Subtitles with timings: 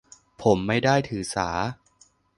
[0.41, 1.49] ผมไม่ได้ถือสา